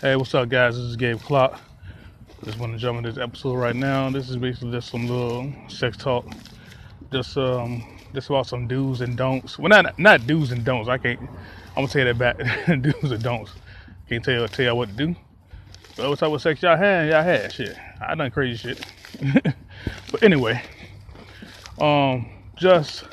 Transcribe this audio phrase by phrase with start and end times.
[0.00, 0.76] Hey, what's up, guys?
[0.76, 1.60] This is Gabe Clock.
[2.42, 4.08] Just want to jump in this episode right now.
[4.08, 6.24] This is basically just some little sex talk,
[7.12, 7.84] just um,
[8.14, 9.58] just about some do's and don'ts.
[9.58, 10.88] Well, not not do's and don'ts.
[10.88, 11.20] I can't.
[11.20, 11.28] I'm
[11.74, 12.38] gonna say that back.
[12.66, 13.52] do's and don'ts.
[14.08, 15.14] Can't tell tell y'all what to do.
[15.98, 17.10] But what type of sex y'all had?
[17.10, 17.76] Y'all had shit.
[18.00, 18.86] I done crazy shit.
[20.10, 20.62] but anyway,
[21.78, 22.26] um,
[22.56, 23.04] just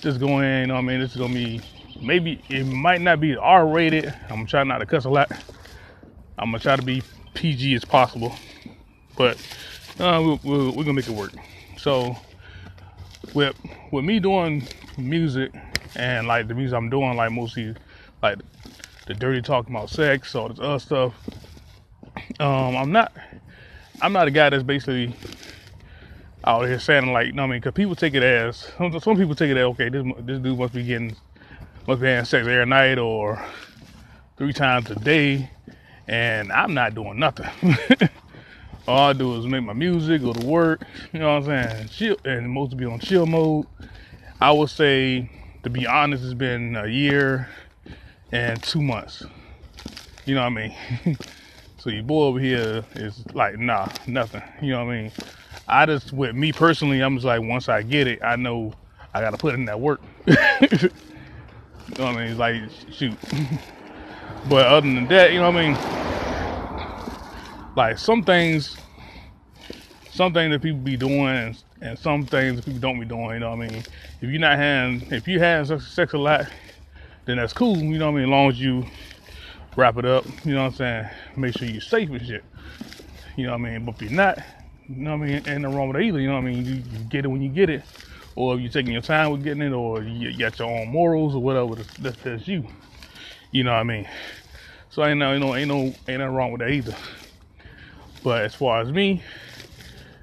[0.00, 0.60] just going.
[0.60, 1.60] You know, I mean, this is gonna be
[2.00, 4.14] maybe it might not be R rated.
[4.30, 5.32] I'm trying not to cuss a lot.
[6.42, 7.02] I'm gonna try to be
[7.34, 8.34] PG as possible,
[9.16, 9.38] but
[10.00, 11.32] uh, we we we're gonna make it work.
[11.78, 12.16] So
[13.32, 13.54] with
[13.92, 14.66] with me doing
[14.98, 15.52] music
[15.94, 17.76] and like the music I'm doing, like mostly
[18.24, 18.38] like
[19.06, 21.14] the dirty talking about sex, all this other stuff.
[22.40, 23.12] Um, I'm not
[24.00, 25.14] I'm not a guy that's basically
[26.42, 27.60] out here saying like, you know what I mean?
[27.60, 30.58] Because people take it as some, some people take it as okay, this this dude
[30.58, 31.14] must be getting
[31.86, 33.40] must be having sex every night or
[34.36, 35.48] three times a day
[36.12, 37.48] and I'm not doing nothing.
[38.86, 41.88] All I do is make my music, go to work, you know what I'm saying?
[41.88, 43.66] Chill, and most be on chill mode.
[44.38, 45.30] I would say,
[45.62, 47.48] to be honest, it's been a year
[48.30, 49.24] and two months.
[50.26, 50.68] You know what I
[51.04, 51.16] mean?
[51.78, 54.42] so your boy over here is like, nah, nothing.
[54.60, 55.12] You know what I mean?
[55.66, 58.74] I just, with me personally, I'm just like, once I get it, I know
[59.14, 60.02] I gotta put in that work.
[60.26, 60.90] you know
[61.96, 62.28] what I mean?
[62.28, 62.60] It's like,
[62.90, 63.16] shoot.
[64.50, 66.01] but other than that, you know what I mean?
[67.76, 68.76] Like some things,
[70.10, 73.30] some things that people be doing, and, and some things that people don't be doing.
[73.30, 73.82] You know what I mean?
[74.20, 76.46] If you're not having, if you have sex a lot,
[77.24, 77.76] then that's cool.
[77.76, 78.24] You know what I mean?
[78.24, 78.84] As long as you
[79.76, 80.24] wrap it up.
[80.44, 81.08] You know what I'm saying?
[81.36, 82.44] Make sure you're safe and shit.
[83.36, 83.84] You know what I mean?
[83.84, 84.38] But if you're not,
[84.88, 85.34] you know what I mean?
[85.46, 86.20] Ain't nothing wrong with it either.
[86.20, 86.64] You know what I mean?
[86.64, 87.82] You, you get it when you get it,
[88.36, 91.42] or you're taking your time with getting it, or you got your own morals or
[91.42, 91.82] whatever.
[91.98, 92.66] That's, that's you.
[93.50, 94.08] You know what I mean?
[94.90, 96.94] So ain't no, you know, ain't no, ain't nothing wrong with that either.
[98.22, 99.22] But as far as me,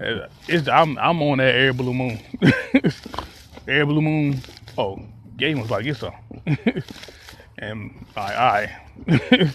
[0.00, 2.20] uh, it's I'm I'm on that air blue moon.
[3.68, 4.40] air blue moon.
[4.78, 5.00] Oh,
[5.36, 6.12] game was like it's so.
[7.58, 8.82] and I I.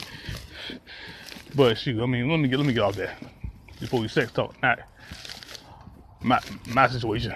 [1.56, 3.18] but shoot, I mean, let me get let me get off that
[3.80, 4.56] before we sex talk.
[4.62, 4.80] Not
[6.22, 7.36] my my situation.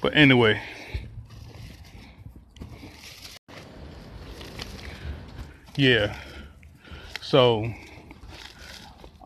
[0.00, 0.60] but anyway.
[5.76, 6.16] Yeah.
[7.20, 7.70] So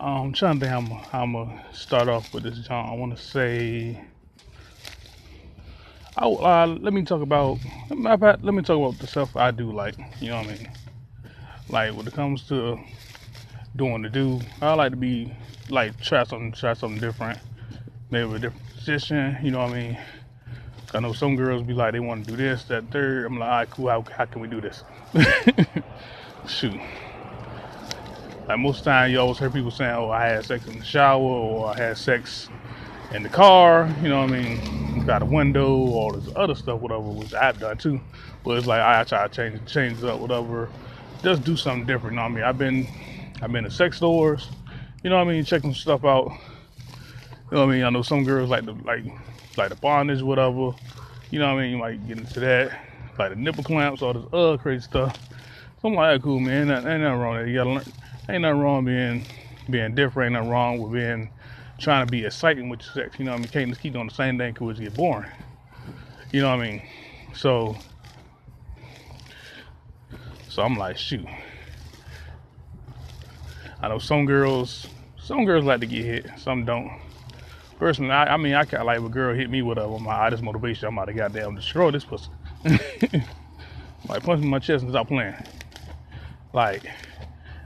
[0.01, 2.89] I'm trying to think how I'm, how I'm gonna start off with this, John.
[2.89, 4.01] I want to say,
[6.17, 7.59] I, uh, let me talk about,
[7.91, 9.97] let me talk about the stuff I do like.
[10.21, 10.71] You know what I mean?
[11.69, 12.81] Like when it comes to
[13.77, 15.35] doing the do, I like to be
[15.69, 17.39] like try something, try something different,
[18.11, 19.37] maybe a different position.
[19.43, 19.99] You know what I mean?
[20.95, 23.27] I know some girls be like they want to do this, that, third.
[23.27, 23.89] I'm like, all right, cool.
[23.91, 24.83] How, how can we do this?
[26.49, 26.81] Shoot.
[28.51, 31.21] Like most time, you always hear people saying, "Oh, I had sex in the shower,"
[31.21, 32.49] or "I had sex
[33.13, 35.07] in the car." You know what I mean?
[35.07, 38.01] Got a window, all this other stuff, whatever, which I've done too.
[38.43, 40.69] But it's like I try to change change it up, whatever.
[41.23, 42.15] Just do something different.
[42.15, 42.43] You know what I mean?
[42.43, 42.89] I've been
[43.41, 44.49] I've been to sex stores.
[45.05, 45.45] You know what I mean?
[45.45, 46.33] Checking stuff out.
[46.33, 47.85] You know what I mean?
[47.85, 49.05] I know some girls like the like
[49.59, 50.73] like the bondage, whatever.
[51.31, 51.71] You know what I mean?
[51.71, 52.77] You might get into that,
[53.17, 55.17] like the nipple clamps, all this other crazy stuff.
[55.81, 56.69] So I'm like, cool, man.
[56.69, 57.47] Ain't, ain't nothing wrong with.
[57.47, 57.85] You gotta learn
[58.29, 59.25] ain't nothing wrong being
[59.69, 60.29] being different.
[60.29, 61.31] Ain't nothing wrong with being
[61.79, 63.19] trying to be exciting with your sex.
[63.19, 63.49] You know what I mean?
[63.49, 65.31] Can't just keep doing the same thing because it get boring.
[66.33, 66.83] You know what I mean?
[67.35, 67.77] So,
[70.49, 71.27] so I'm like, shoot.
[73.83, 74.87] I know some girls,
[75.19, 76.91] some girls like to get hit, some don't.
[77.79, 79.89] Personally, I, I mean, I kind of like if a girl hit me with a
[79.89, 82.29] with my hottest motivation, I'm about to goddamn destroy this pussy.
[84.09, 85.35] like punching my chest and stop playing.
[86.53, 86.85] Like,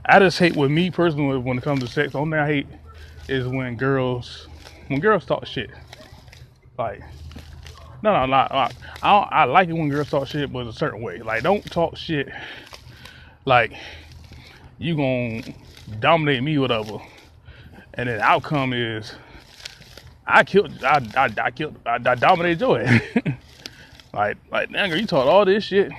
[0.07, 2.13] I just hate with me personally when it comes to sex.
[2.13, 2.67] The only thing I hate
[3.27, 4.47] is when girls
[4.87, 5.71] when girls talk shit.
[6.77, 7.01] Like
[8.03, 8.71] no, no, not, I,
[9.01, 11.19] I, I like it when girls talk shit, but a certain way.
[11.19, 12.29] Like don't talk shit.
[13.45, 13.73] Like
[14.77, 15.41] you gonna
[15.99, 16.99] dominate me, whatever,
[17.95, 19.13] and then the outcome is
[20.27, 22.83] I killed, I, I, I killed, I, I dominated your
[24.13, 25.91] like, like, dang, girl, you taught all this shit,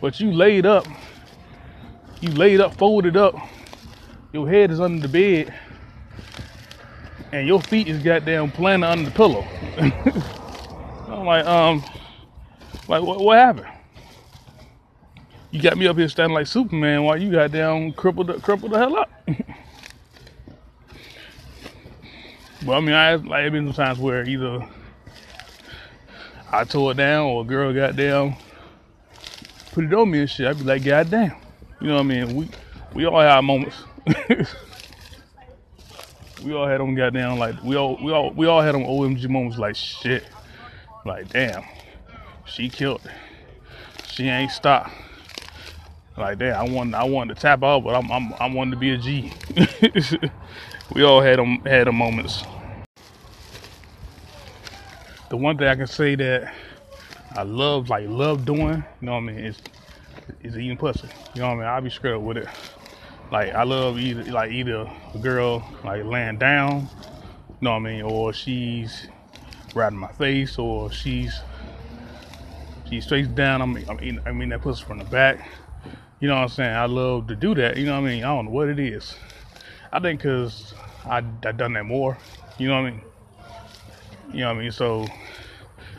[0.00, 0.86] but you laid up
[2.20, 3.34] you laid up, folded up,
[4.32, 5.54] your head is under the bed,
[7.32, 9.44] and your feet is goddamn planted under the pillow.
[11.08, 11.82] I'm like, um,
[12.88, 13.66] like what, what happened?
[15.50, 18.78] You got me up here standing like Superman while you got down crippled, crippled the
[18.78, 19.08] hell up.
[22.66, 24.66] well, I mean, I like been some times where either
[26.50, 28.36] I tore it down or a girl got down,
[29.72, 30.46] put it on me and shit.
[30.46, 31.43] I'd be like, God damn.
[31.80, 32.34] You know what I mean?
[32.34, 32.48] We
[32.94, 33.76] we all have moments.
[36.44, 39.28] we all had them goddamn like we all we all we all had them OMG
[39.28, 40.24] moments like shit.
[41.04, 41.64] Like damn,
[42.46, 43.02] she killed.
[44.06, 44.92] She ain't stopped.
[46.16, 48.76] Like damn, I want I wanted to tap out, but I'm I'm I wanted to
[48.76, 49.32] be a G.
[50.94, 52.44] we all had them had them moments.
[55.30, 56.54] The one thing I can say that
[57.32, 59.58] I love like love doing, you know what I mean, is
[60.42, 61.08] is eating pussy.
[61.34, 61.66] You know what I mean?
[61.66, 62.48] I'll be straight up with it.
[63.32, 66.88] Like I love either like either a girl like laying down,
[67.48, 69.08] you know what I mean, or she's
[69.74, 71.40] riding my face, or she's
[72.88, 73.62] she's face down.
[73.62, 75.48] I'm I'm eating, I mean that pussy from the back.
[76.20, 76.74] You know what I'm saying?
[76.74, 77.76] I love to do that.
[77.76, 78.24] You know what I mean?
[78.24, 79.14] I don't know what it is.
[79.92, 80.74] I think because
[81.04, 82.18] I I done that more.
[82.58, 83.00] You know what I mean?
[84.32, 84.72] You know what I mean?
[84.72, 85.06] So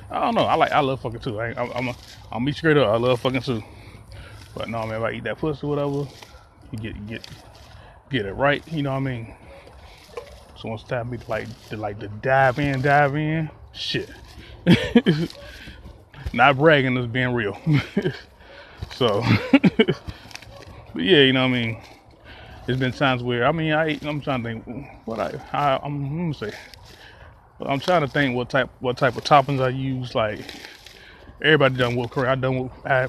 [0.10, 0.46] I don't know.
[0.46, 1.40] I like I love fucking too.
[1.40, 1.96] I, am I'm a,
[2.32, 2.88] I'm be straight up.
[2.88, 3.64] I love fucking too.
[4.56, 6.10] But no, man, if I eat that pussy, or whatever,
[6.72, 7.28] you get get
[8.10, 8.64] get it right.
[8.72, 9.36] You know what I mean?
[10.58, 14.10] So once time me to like to like to dive in, dive in, shit.
[16.34, 17.58] Not bragging, just being real.
[18.92, 19.22] so,
[19.52, 19.96] but
[20.96, 21.82] yeah, you know what I mean.
[22.66, 26.28] There's been times where I mean I I'm trying to think what I, I I'm
[26.28, 26.52] me say.
[27.60, 30.16] I'm trying to think what type what type of toppings I use.
[30.16, 30.40] Like
[31.42, 32.28] everybody done whipped cream.
[32.28, 33.08] I done whipped, I,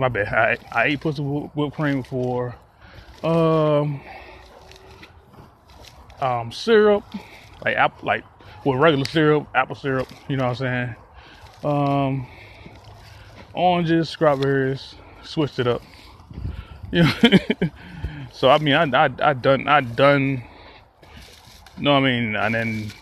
[0.00, 0.28] my bad.
[0.28, 2.56] I I ate pussy whipped cream for
[3.22, 4.00] um
[6.20, 7.04] um syrup,
[7.64, 8.24] like apple like
[8.64, 10.08] with regular syrup, apple syrup.
[10.28, 10.96] You know what I'm saying?
[11.62, 12.26] Um,
[13.52, 14.94] oranges, strawberries.
[15.22, 15.82] Switched it up.
[16.92, 17.12] Yeah.
[18.32, 20.42] so I mean, I I I done I done.
[21.76, 22.34] You know what I mean?
[22.34, 22.92] And then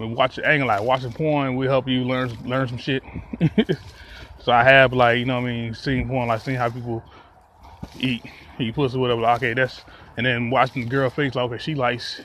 [0.00, 3.04] we watch ain't like watching porn We help you learn learn some shit.
[4.46, 7.02] so I have like you know what I mean seeing porn like seeing how people
[7.98, 8.22] eat
[8.60, 9.20] eat pussy whatever.
[9.20, 9.80] Like, okay, that's
[10.16, 12.20] and then watching the girl face like okay she likes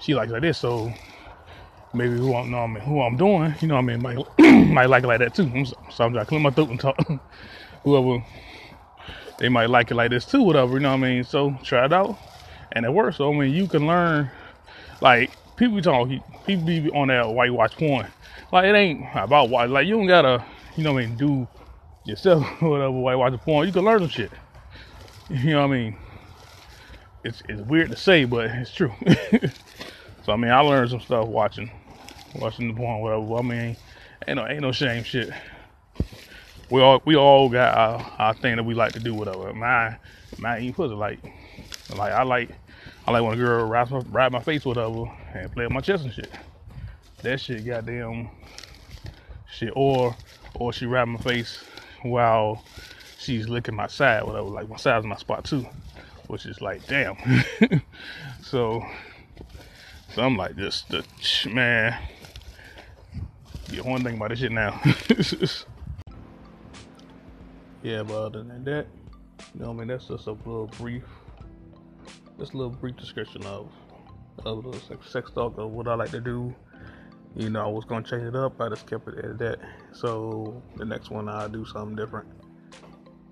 [0.00, 0.90] she likes like this so
[1.92, 4.38] maybe who I'm know I mean, who I'm doing you know what I mean might
[4.68, 5.66] might like it like that too.
[5.92, 6.96] So I'm just clear my throat and talk.
[7.84, 8.24] Whoever
[9.38, 11.22] they might like it like this too whatever you know what I mean.
[11.22, 12.16] So try it out
[12.72, 13.18] and it works.
[13.18, 14.30] So I mean you can learn
[15.02, 18.10] like people be talking, people be on that white watch porn.
[18.52, 19.70] Like it ain't about white.
[19.70, 20.44] Like you don't gotta,
[20.76, 21.48] you know what I mean, do
[22.04, 23.66] yourself whatever white watch porn.
[23.66, 24.32] You can learn some shit.
[25.28, 25.96] You know what I mean?
[27.24, 28.92] It's it's weird to say, but it's true.
[30.24, 31.70] so I mean, I learned some stuff watching,
[32.34, 33.36] watching the porn, whatever.
[33.36, 33.76] I mean,
[34.26, 35.30] ain't no ain't no shame shit.
[36.70, 39.52] We all we all got our, our thing that we like to do, whatever.
[39.52, 39.96] My
[40.38, 41.22] my eating pussy like
[41.94, 42.50] like I like
[43.06, 45.04] I like when a girl rides my, ride my face whatever
[45.34, 46.30] and play with my chest and shit.
[47.22, 48.28] That shit goddamn
[49.50, 49.72] shit.
[49.74, 50.14] Or
[50.54, 51.62] or she ride my face
[52.02, 52.64] while
[53.18, 54.48] she's licking my side, whatever.
[54.48, 55.66] Like my side's my spot too.
[56.26, 57.16] Which is like damn.
[58.42, 58.84] so
[60.14, 61.04] so I'm like just the
[61.50, 61.98] man.
[63.68, 64.80] The one thing about this shit now.
[67.82, 68.86] yeah, but other than that,
[69.54, 71.04] you know what I mean, that's just a little brief
[72.38, 73.70] a little brief description of
[74.44, 76.54] of the sex, sex talk of what I like to do.
[77.34, 78.60] You know, I was gonna change it up.
[78.60, 79.58] I just kept it at that.
[79.92, 82.28] So the next one I'll do something different.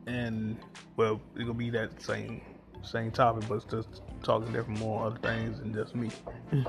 [0.07, 0.57] And
[0.97, 2.41] well, it'll be that same
[2.83, 6.11] same topic, but it's just talking different more other things than just me.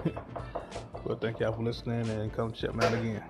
[1.05, 3.24] but thank y'all for listening and come check me out again.